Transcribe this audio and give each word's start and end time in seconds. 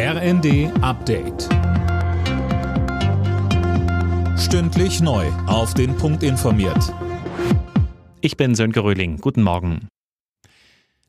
RND 0.00 0.70
Update. 0.80 1.48
Stündlich 4.38 5.00
neu. 5.00 5.26
Auf 5.48 5.74
den 5.74 5.96
Punkt 5.96 6.22
informiert. 6.22 6.94
Ich 8.20 8.36
bin 8.36 8.54
Sönke 8.54 8.84
Röhling. 8.84 9.16
Guten 9.16 9.42
Morgen. 9.42 9.88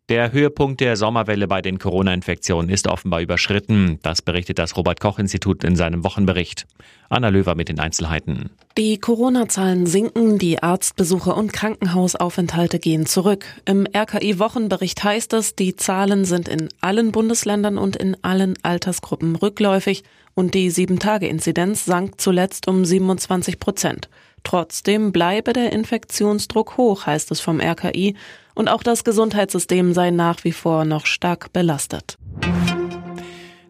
Der 0.10 0.32
Höhepunkt 0.32 0.82
der 0.82 0.98
Sommerwelle 0.98 1.48
bei 1.48 1.62
den 1.62 1.78
Corona-Infektionen 1.78 2.70
ist 2.70 2.88
offenbar 2.88 3.22
überschritten. 3.22 4.00
Das 4.02 4.24
berichtet 4.24 4.58
das 4.58 4.76
Robert-Koch-Institut 4.76 5.64
in 5.64 5.76
seinem 5.76 6.04
Wochenbericht. 6.04 6.66
Anna 7.10 7.30
Löwer 7.30 7.54
mit 7.54 7.70
den 7.70 7.80
Einzelheiten. 7.80 8.50
Die 8.76 8.98
Corona-Zahlen 8.98 9.86
sinken, 9.86 10.40
die 10.40 10.64
Arztbesuche 10.64 11.36
und 11.36 11.54
Krankenhausaufenthalte 11.54 12.80
gehen 12.80 13.06
zurück. 13.06 13.46
Im 13.66 13.86
RKI-Wochenbericht 13.86 15.04
heißt 15.04 15.34
es, 15.34 15.56
die 15.56 15.76
Zahlen 15.76 16.26
sind 16.26 16.48
in 16.48 16.70
allen 16.82 17.12
Bundesländern 17.12 17.78
und 17.78 17.96
in 17.96 18.18
allen 18.24 18.56
Altersgruppen 18.64 19.36
rückläufig 19.36 20.04
und 20.34 20.56
die 20.56 20.72
7-Tage-Inzidenz 20.72 21.86
sank 21.86 22.20
zuletzt 22.20 22.68
um 22.68 22.84
27 22.84 23.60
Prozent. 23.60 24.10
Trotzdem 24.44 25.12
bleibe 25.12 25.54
der 25.54 25.72
Infektionsdruck 25.72 26.78
hoch, 26.78 27.06
heißt 27.06 27.32
es 27.32 27.40
vom 27.40 27.60
RKI, 27.60 28.16
und 28.56 28.68
auch 28.68 28.84
das 28.84 29.04
Gesundheitssystem 29.04 29.94
sei 29.94 30.12
nach 30.12 30.44
wie 30.44 30.52
vor 30.52 30.86
noch 30.86 31.06
stark 31.06 31.54
belastet. 31.54 32.18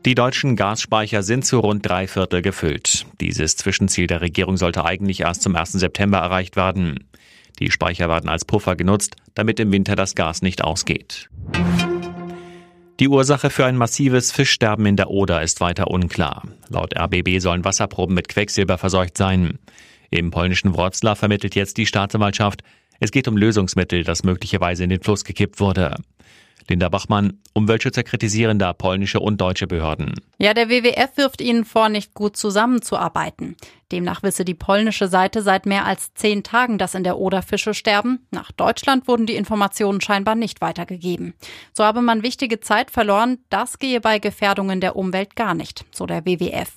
Die 0.05 0.15
deutschen 0.15 0.55
Gasspeicher 0.55 1.23
sind 1.23 1.45
zu 1.45 1.59
rund 1.59 1.85
drei 1.85 2.07
Viertel 2.07 2.41
gefüllt. 2.41 3.05
Dieses 3.19 3.57
Zwischenziel 3.57 4.07
der 4.07 4.21
Regierung 4.21 4.55
sollte 4.55 4.85
eigentlich 4.85 5.21
erst 5.21 5.41
zum 5.41 5.55
1. 5.55 5.73
September 5.73 6.19
erreicht 6.19 6.55
werden. 6.55 7.09
Die 7.59 7.69
Speicher 7.69 8.07
werden 8.07 8.29
als 8.29 8.45
Puffer 8.45 8.77
genutzt, 8.77 9.17
damit 9.35 9.59
im 9.59 9.71
Winter 9.73 9.95
das 9.95 10.15
Gas 10.15 10.41
nicht 10.41 10.63
ausgeht. 10.63 11.29
Die 12.99 13.07
Ursache 13.07 13.49
für 13.49 13.65
ein 13.65 13.77
massives 13.77 14.31
Fischsterben 14.31 14.85
in 14.85 14.95
der 14.95 15.09
Oder 15.09 15.41
ist 15.41 15.61
weiter 15.61 15.89
unklar. 15.89 16.43
Laut 16.69 16.97
RBB 16.97 17.39
sollen 17.39 17.63
Wasserproben 17.63 18.15
mit 18.15 18.27
Quecksilber 18.27 18.77
verseucht 18.77 19.17
sein. 19.17 19.59
Im 20.09 20.31
polnischen 20.31 20.75
Wroclaw 20.75 21.15
vermittelt 21.15 21.55
jetzt 21.55 21.77
die 21.77 21.85
Staatsanwaltschaft. 21.85 22.63
Es 22.99 23.11
geht 23.11 23.27
um 23.27 23.37
Lösungsmittel, 23.37 24.03
das 24.03 24.23
möglicherweise 24.23 24.83
in 24.83 24.89
den 24.89 25.01
Fluss 25.01 25.23
gekippt 25.23 25.59
wurde. 25.59 25.95
Linda 26.69 26.87
Bachmann, 26.87 27.39
Umweltschützer 27.53 28.03
kritisieren 28.03 28.59
da 28.59 28.73
polnische 28.73 29.19
und 29.19 29.41
deutsche 29.41 29.65
Behörden. 29.65 30.13
Ja, 30.37 30.53
der 30.53 30.69
WWF 30.69 31.17
wirft 31.17 31.41
ihnen 31.41 31.65
vor, 31.65 31.89
nicht 31.89 32.13
gut 32.13 32.37
zusammenzuarbeiten. 32.37 33.55
Demnach 33.91 34.21
wisse 34.21 34.45
die 34.45 34.53
polnische 34.53 35.07
Seite 35.07 35.41
seit 35.41 35.65
mehr 35.65 35.85
als 35.85 36.13
zehn 36.13 36.43
Tagen, 36.43 36.77
dass 36.77 36.93
in 36.93 37.03
der 37.03 37.17
Oder 37.17 37.41
Fische 37.41 37.73
sterben. 37.73 38.19
Nach 38.29 38.51
Deutschland 38.51 39.07
wurden 39.07 39.25
die 39.25 39.35
Informationen 39.35 39.99
scheinbar 39.99 40.35
nicht 40.35 40.61
weitergegeben. 40.61 41.33
So 41.73 41.83
habe 41.83 42.01
man 42.01 42.21
wichtige 42.21 42.59
Zeit 42.59 42.91
verloren. 42.91 43.39
Das 43.49 43.79
gehe 43.79 43.99
bei 43.99 44.19
Gefährdungen 44.19 44.79
der 44.79 44.95
Umwelt 44.95 45.35
gar 45.35 45.55
nicht, 45.55 45.85
so 45.91 46.05
der 46.05 46.25
WWF. 46.25 46.71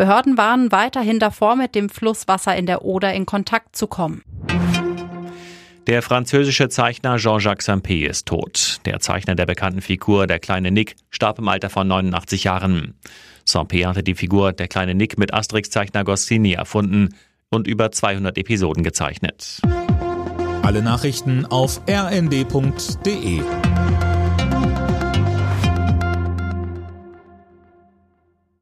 Behörden 0.00 0.38
warnen 0.38 0.72
weiterhin 0.72 1.18
davor, 1.18 1.56
mit 1.56 1.74
dem 1.74 1.90
Flusswasser 1.90 2.56
in 2.56 2.64
der 2.64 2.86
Oder 2.86 3.12
in 3.12 3.26
Kontakt 3.26 3.76
zu 3.76 3.86
kommen. 3.86 4.22
Der 5.86 6.00
französische 6.00 6.70
Zeichner 6.70 7.18
Jean-Jacques 7.18 7.68
Sampé 7.68 8.08
ist 8.08 8.26
tot. 8.26 8.78
Der 8.86 9.00
Zeichner 9.00 9.34
der 9.34 9.44
bekannten 9.44 9.82
Figur 9.82 10.26
Der 10.26 10.38
kleine 10.38 10.70
Nick 10.70 10.96
starb 11.10 11.38
im 11.38 11.48
Alter 11.48 11.68
von 11.68 11.86
89 11.86 12.44
Jahren. 12.44 12.94
Sampé 13.46 13.84
hatte 13.84 14.02
die 14.02 14.14
Figur 14.14 14.54
Der 14.54 14.68
kleine 14.68 14.94
Nick 14.94 15.18
mit 15.18 15.34
Asterix-Zeichner 15.34 16.02
Goscinny 16.02 16.54
erfunden 16.54 17.14
und 17.50 17.66
über 17.66 17.92
200 17.92 18.38
Episoden 18.38 18.82
gezeichnet. 18.82 19.60
Alle 20.62 20.80
Nachrichten 20.80 21.44
auf 21.44 21.82
rnd.de 21.86 23.42